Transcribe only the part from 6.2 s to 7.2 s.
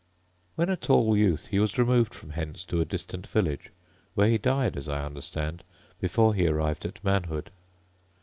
he arrived at